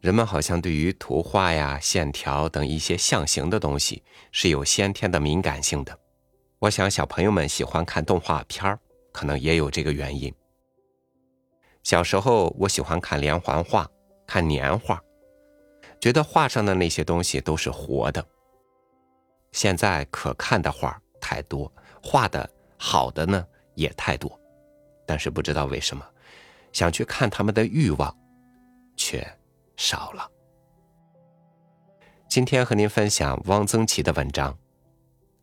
[0.00, 5.98] 人们好像对于图画呀、线条等一些象形的东西是有先天的敏感性的。
[6.60, 8.78] 我想小朋友们喜欢看动画片儿，
[9.12, 10.32] 可能也有这个原因。
[11.82, 13.88] 小时候我喜欢看连环画、
[14.26, 15.02] 看年画，
[16.00, 18.24] 觉得画上的那些东西都是活的。
[19.50, 23.44] 现在可看的画太多，画的好的呢
[23.74, 24.38] 也太多，
[25.04, 26.06] 但是不知道为什么，
[26.72, 28.16] 想去看他们的欲望
[28.96, 29.26] 却
[29.78, 30.28] 少了。
[32.28, 34.52] 今天和您分享汪曾祺的文章《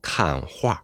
[0.00, 0.74] 看画》。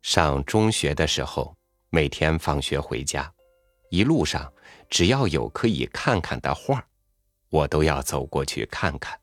[0.00, 1.54] 上中学的时候，
[1.90, 3.32] 每天放学回家，
[3.90, 4.52] 一路上
[4.88, 6.84] 只要有可以看看的画，
[7.48, 9.20] 我都要走过去看看。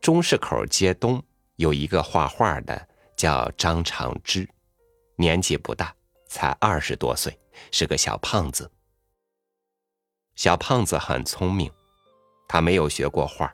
[0.00, 1.22] 中市口街东
[1.56, 4.48] 有一个画画的，叫张长之，
[5.16, 5.94] 年纪不大，
[6.28, 7.38] 才二十多岁，
[7.70, 8.70] 是个小胖子。
[10.34, 11.72] 小胖子很聪明，
[12.46, 13.50] 他没有学过画，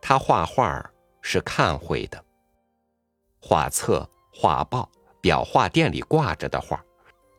[0.00, 0.88] 他画画
[1.22, 2.24] 是看会的。
[3.40, 4.88] 画册、画报、
[5.22, 6.84] 裱画店里挂着的画，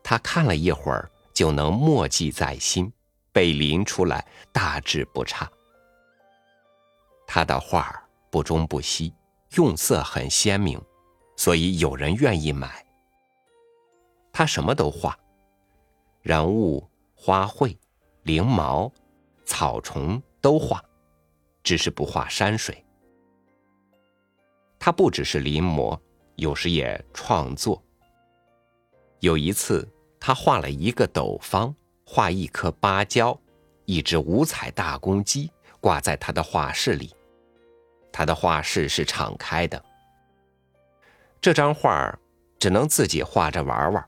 [0.07, 2.93] 他看了一会儿就能默记在心，
[3.31, 5.51] 被临出来大致不差。
[7.25, 9.11] 他的画不中不西，
[9.55, 10.79] 用色很鲜明，
[11.35, 12.85] 所以有人愿意买。
[14.31, 15.17] 他什么都画，
[16.21, 17.75] 人物、花卉、
[18.21, 18.91] 灵毛、
[19.43, 20.79] 草虫都画，
[21.63, 22.85] 只是不画山水。
[24.77, 25.99] 他不只是临摹，
[26.35, 27.81] 有时也创作。
[29.21, 29.89] 有一次，
[30.27, 33.39] 他画了一个斗方，画一颗芭蕉，
[33.85, 37.15] 一只五彩大公鸡挂在他的画室里。
[38.11, 39.79] 他的画室是敞开的。
[41.39, 42.11] 这张画
[42.57, 44.03] 只能自己画着玩玩，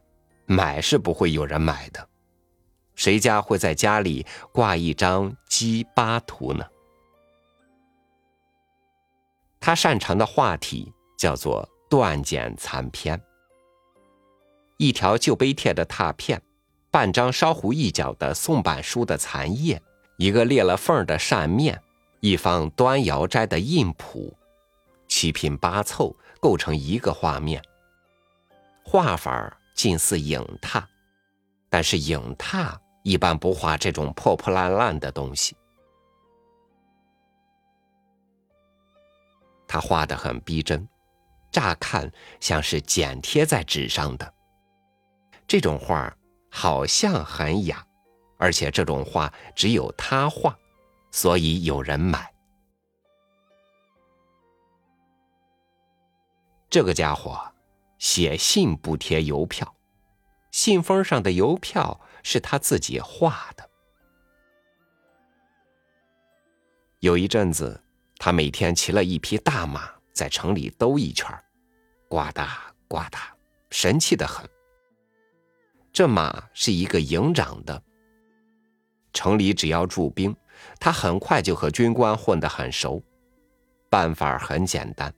[0.47, 2.09] 买是不会有人买的。
[2.95, 6.66] 谁家会在家里挂一张鸡巴图呢？
[9.59, 13.22] 他擅长的画体叫做断简残篇。
[14.77, 16.41] 一条旧碑帖的拓片，
[16.91, 19.81] 半张烧糊一角的宋版书的残页，
[20.17, 21.81] 一个裂了缝的扇面，
[22.19, 24.37] 一方端瑶斋的印谱，
[25.07, 27.61] 七拼八凑构成一个画面。
[28.83, 30.83] 画法近似影拓，
[31.69, 35.57] 但是影拓一般不画这种破破烂烂的东西。
[39.67, 40.87] 他画的很逼真，
[41.51, 44.33] 乍看像是剪贴在纸上的。
[45.47, 46.16] 这种画
[46.50, 47.85] 好像很雅，
[48.38, 50.58] 而且这种画只有他画，
[51.12, 52.34] 所以有人买。
[56.69, 57.40] 这个家伙
[57.97, 59.74] 写信不贴邮票，
[60.52, 63.69] 信封上的邮票是他自己画的。
[67.00, 67.84] 有一阵子。
[68.19, 71.29] 他每天骑了一匹大马，在城里兜一圈，
[72.09, 72.47] 呱嗒
[72.88, 73.19] 呱嗒，
[73.69, 74.44] 神气的很。
[75.97, 77.81] 这马是一个营长的。
[79.13, 80.35] 城里只要驻兵，
[80.80, 83.03] 他很快就和军官混得很熟。
[83.90, 85.12] 办法很简单，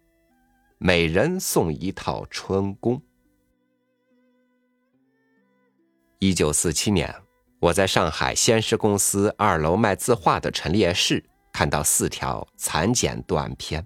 [0.78, 3.02] 每人送一套春宫。
[6.20, 7.14] 一九四七年，
[7.60, 11.22] 我在上海先施公司二楼卖字画的陈列室。
[11.52, 13.86] 看到四条残简短篇，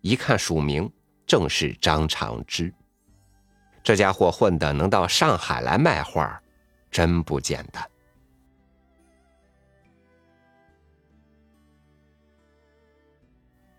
[0.00, 0.90] 一看署名，
[1.24, 2.74] 正是张长之。
[3.86, 6.42] 这家伙混的能到上海来卖画，
[6.90, 7.88] 真不简单。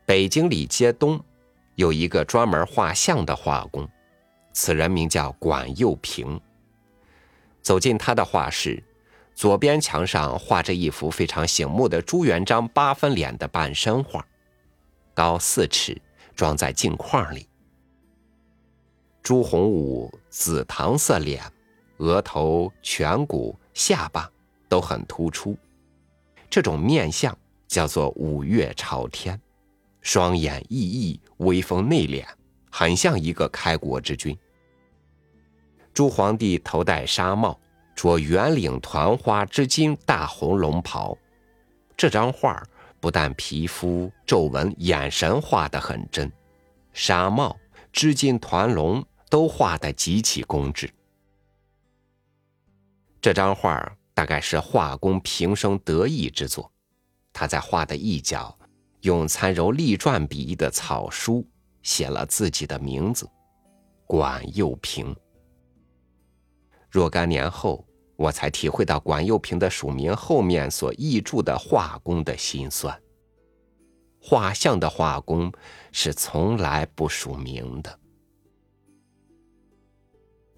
[0.06, 1.22] 北京里街东
[1.76, 3.86] 有一个专门画像的画工，
[4.54, 6.40] 此人名叫管佑平。
[7.62, 8.82] 走进他的画室。
[9.36, 14.26] 左边墙上画着一幅非常醒目的朱元璋八分脸的半身画，
[15.14, 16.02] 高四尺，
[16.34, 17.50] 装在镜框里。
[19.28, 21.44] 朱洪武紫糖色脸，
[21.98, 24.32] 额头、颧骨、下巴
[24.70, 25.54] 都很突出，
[26.50, 27.38] 这种面相
[27.68, 29.38] 叫做五岳朝天，
[30.00, 32.26] 双眼熠熠，威风内敛，
[32.72, 34.34] 很像一个开国之君。
[35.94, 37.60] 朱皇帝头戴纱帽。
[37.94, 41.18] 着圆领团花织金大红龙袍，
[41.98, 42.64] 这张画
[43.02, 46.32] 不但皮肤、皱纹、眼神画得很真，
[46.94, 47.58] 纱帽、
[47.92, 50.90] 织金团龙都画得极其工致。
[53.22, 56.72] 这张画大概是画工平生得意之作。
[57.34, 58.58] 他在画的一角，
[59.02, 61.46] 用参揉隶篆笔意的草书
[61.84, 63.30] 写了自己的名字——
[64.08, 65.16] 管幼平。
[66.90, 67.86] 若干年后，
[68.16, 73.00] 我才体会到管幼平的署名后面所译注的画工的辛酸。
[74.20, 75.52] 画像的画工
[75.92, 78.00] 是从来不署名的。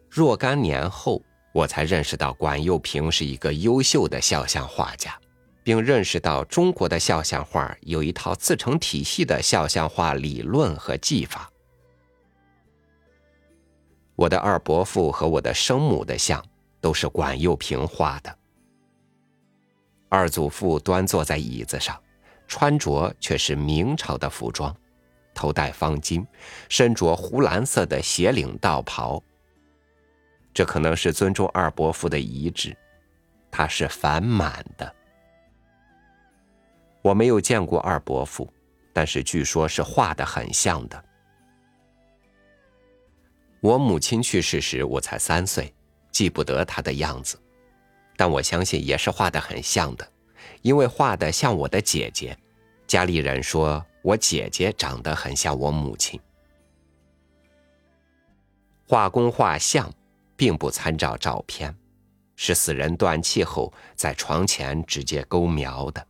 [0.10, 1.22] 若干年后，
[1.54, 5.18] 我才认识到管幼平是一个优秀的肖像画家，
[5.64, 11.50] 并认识到中国的肖像画有一套自成体系的肖像画理论和技法。
[14.16, 16.44] 我的二伯父和我的生母的像
[16.82, 18.36] 都是管幼平画的。
[20.10, 21.98] 二祖父端坐在椅子上。
[22.52, 24.76] 穿着却是明朝的服装，
[25.36, 26.26] 头戴方巾，
[26.68, 29.22] 身着湖蓝色的斜领道袍。
[30.54, 32.76] 这可能是尊重二伯父的遗志，
[33.50, 34.96] 他是反满的。
[37.02, 38.52] 我没有见过二伯父，
[38.92, 41.04] 但是据说是画的很像的。
[43.62, 45.74] 我母亲去世时，我才三岁，
[46.12, 47.40] 记不得她的样子，
[48.18, 50.08] 但我相信也是画的很像的。
[50.62, 52.38] 因为画的像我的姐姐，
[52.88, 56.20] 家里人说我姐姐长得很像我母亲。
[58.88, 59.90] 画工画像，
[60.40, 61.76] 并不参照照片，
[62.38, 66.08] 是死人断气后在床前直接勾描的，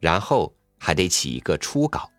[0.00, 2.10] 然后还得起一个初稿。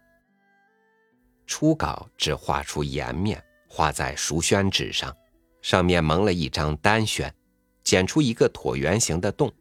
[1.46, 5.14] 初稿只画出颜面，画在熟宣纸上，
[5.62, 7.36] 上面蒙了一张单宣，
[7.84, 9.52] 剪出一个椭圆形的洞。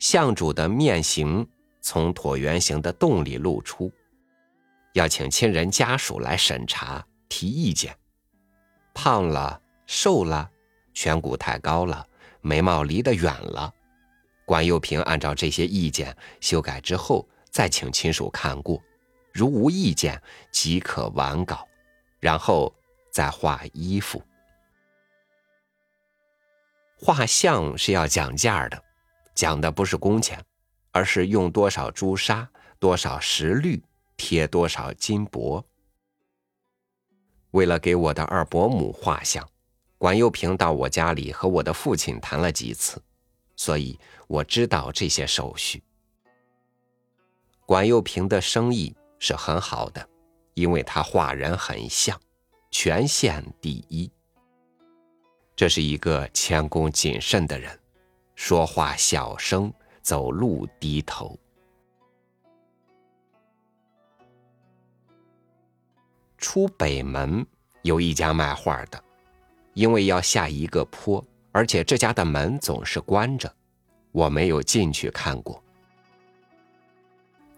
[0.00, 1.48] 像主的面形
[1.80, 3.88] 从椭圆形的洞里露出，
[4.94, 7.96] 要请亲人家属来审查提意见。
[8.92, 10.50] 胖了、瘦了，
[10.94, 12.06] 颧骨太高了，
[12.40, 13.72] 眉毛离得远了，
[14.44, 18.82] 管幼平按照这些意见修改之后，再请亲属看过，
[19.32, 20.20] 如无意见
[20.50, 21.66] 即可完稿，
[22.20, 22.74] 然后
[23.10, 24.22] 再画衣服。
[26.96, 28.82] 画像是要讲价的。
[29.34, 30.44] 讲的不是工钱，
[30.90, 32.46] 而是用多少朱砂、
[32.78, 33.82] 多少石绿、
[34.14, 35.64] 贴多少金箔。
[37.52, 39.48] 为了给我的二伯母画像，
[40.02, 43.00] 管幼平到我家里和我的父亲谈了几次，
[43.54, 43.96] 所以
[44.26, 45.80] 我知道这些手续。
[47.64, 50.04] 管幼平的生意是很好的，
[50.54, 52.20] 因为他画人很像，
[52.72, 54.10] 全县第一。
[55.54, 57.78] 这是一个谦恭谨慎的人。
[58.34, 59.72] 说话小声，
[60.02, 61.38] 走路低头。
[66.38, 67.46] 出北门
[67.82, 69.00] 有一家卖画的，
[69.74, 73.52] 因为要下一个坡，而且这家的门总是关着，
[74.10, 75.62] 我没有进去看过。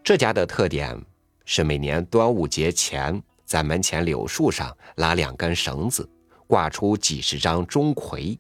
[0.02, 1.00] 这家的特点
[1.44, 6.08] 是每年端午节前，在门前柳树上拉两根绳子，
[6.46, 8.38] 挂出几十张钟馗，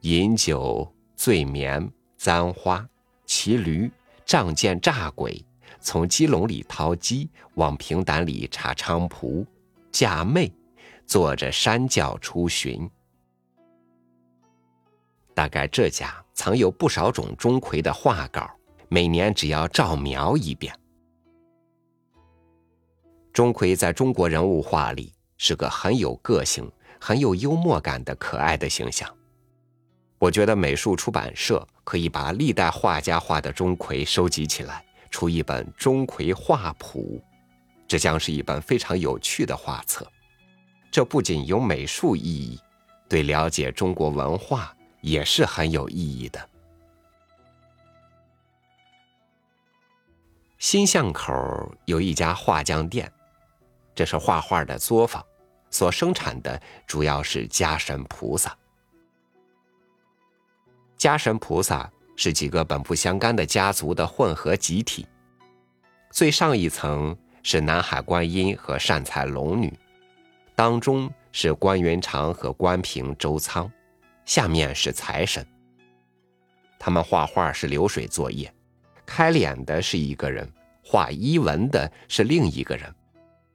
[0.00, 0.92] 饮酒。
[1.18, 2.86] 醉眠、簪花、
[3.24, 3.90] 骑驴、
[4.26, 5.42] 仗剑、诈鬼，
[5.80, 9.46] 从鸡笼里掏鸡，往平胆里插菖蒲，
[9.90, 10.52] 嫁妹，
[11.06, 12.90] 坐着山轿出巡。
[15.34, 18.50] 大概这家藏有不少种钟馗的画稿，
[18.88, 20.74] 每年只要照描一遍。
[23.32, 29.08] 钟馗在中国人物画里是个很有个性、很有幽默感的可爱的形象。
[30.18, 37.22] 我觉得美术出版社可以把历代画家画的钟馗收集起来，出一本《钟馗画谱》，
[37.86, 40.10] 这将是一本非常有趣的画册。
[40.96, 42.58] 这不仅有美术意义，
[43.06, 46.48] 对了解中国文化也是很有意义的。
[50.56, 53.12] 新巷口有一家画匠店，
[53.94, 55.22] 这是画画的作坊，
[55.68, 58.56] 所生产的主要是家神菩萨。
[60.96, 65.06] 家神菩萨是几个本不相干的家族的混合集体，
[66.10, 69.78] 最上一层是南海观音和善财龙女，
[70.56, 73.70] 当中是关云长和关平周仓，
[74.24, 75.46] 下面是财神。
[76.78, 78.50] 他们画画是流水作业，
[79.04, 80.50] 开脸的是一个人，
[80.82, 82.90] 画衣纹的是另一个人，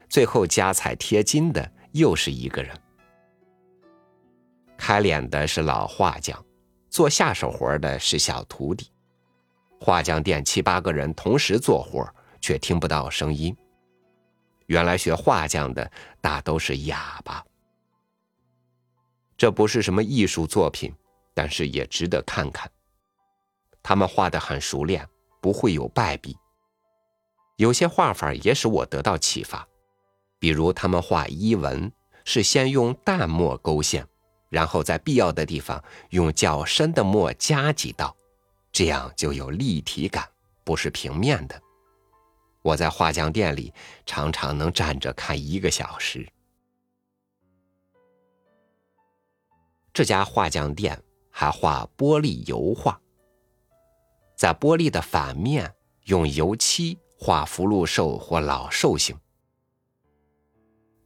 [0.07, 2.71] 最后加彩贴金的又是一个人。
[4.77, 6.39] 开脸的是老画匠。
[6.91, 8.91] 做下手活的是小徒弟，
[9.79, 12.05] 画匠店七八个人同时做活，
[12.41, 13.55] 却听不到声音。
[14.71, 17.45] 原来学画匠的大都是哑巴。
[19.35, 20.95] 这不是什么艺术作品，
[21.33, 22.71] 但是也值得看看。
[23.83, 25.05] 他们画的很熟练，
[25.41, 26.37] 不会有败笔。
[27.57, 29.67] 有些画法也使我得到启发，
[30.39, 31.91] 比如他们画衣纹
[32.23, 34.07] 是先用淡墨勾线，
[34.47, 38.15] 然后在必要的地方用较深的墨加几道，
[38.71, 40.25] 这样就有立体感，
[40.63, 41.61] 不是平面的。
[42.61, 43.73] 我在画匠店里
[44.05, 46.27] 常常能站着看一个小时。
[49.93, 52.99] 这家画匠店还画玻璃油画，
[54.35, 55.73] 在玻璃的反面
[56.05, 59.17] 用油漆画福禄寿或老寿星。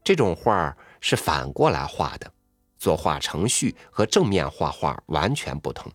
[0.03, 2.31] 这种画是反过来画的，
[2.77, 5.91] 作画程序和正面画画完全不同。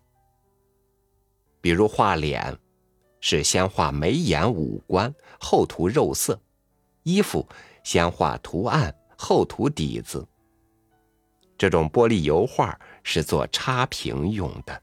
[1.60, 2.58] 比如画脸，
[3.20, 6.34] 是先画眉眼五官，后涂肉色；
[7.02, 7.48] 衣服
[7.82, 10.24] 先画图案，后涂底子。
[11.58, 14.82] 这种玻璃油画是做插屏用的。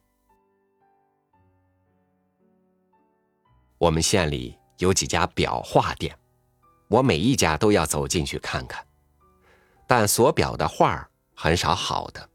[3.78, 6.18] 我们县里有几家裱画店，
[6.88, 8.86] 我每一家都要走进去看看，
[9.88, 12.30] 但所裱的画很少好的。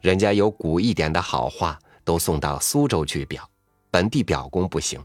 [0.00, 3.42] 人家有古一点的好画，都送到苏州去裱，
[3.90, 5.02] 本地裱工不行。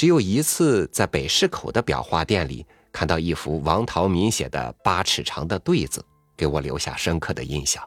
[0.00, 2.66] 只有一次在北市口的裱画店里。
[2.90, 6.02] 看到一幅王陶民写的八尺长的对子，
[6.38, 7.86] 给我留下深刻的印象。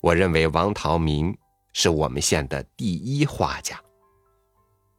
[0.00, 1.32] 我认为王陶民
[1.72, 3.80] 是我们县的第一画家。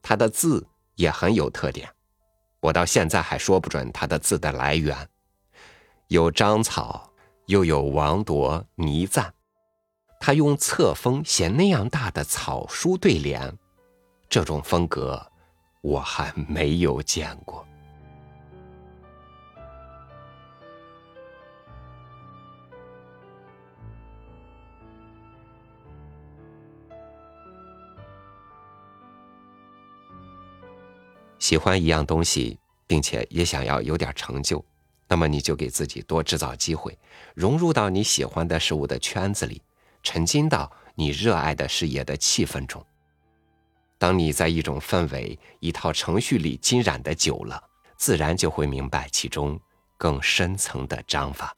[0.02, 0.66] 他的字
[0.96, 1.90] 也很有特点，
[2.62, 4.96] 我到现在还说不准他的字的来源。
[6.08, 7.12] 有章草，
[7.48, 9.34] 又有王铎、倪瓒。
[10.22, 13.58] 他用册封写那样大的草书对联，
[14.34, 15.24] 这种风格。
[15.82, 17.64] 我还没有见过。
[31.38, 34.66] 喜欢一样东西，并且也想要有点成就，
[35.08, 36.98] 那么你就给自己多制造机会，
[37.36, 39.62] 融入到你喜欢的事物的圈子里，
[40.02, 42.84] 沉浸到你热爱的事业的气氛中。
[44.04, 47.64] 当你在一种氛围、一套程序里浸染的久了，
[47.96, 49.58] 自然就会明白其中
[49.98, 51.56] 更深层的章法。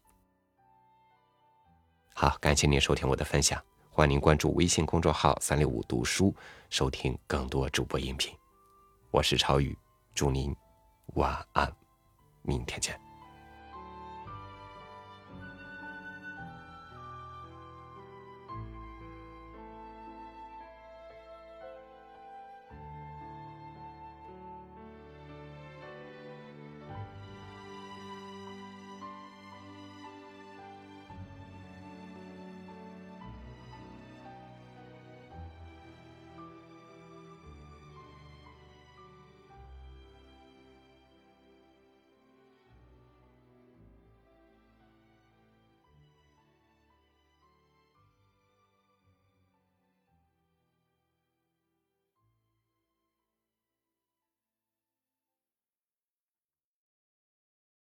[2.14, 3.60] 好，感谢您收听我的分享，
[3.90, 6.32] 欢迎您关注微信公众号“三六五读书”，
[6.70, 8.32] 收听更多主播音频。
[9.10, 9.76] 我是超宇，
[10.14, 10.56] 祝您
[11.16, 11.76] 晚安，
[12.44, 13.05] 明天见。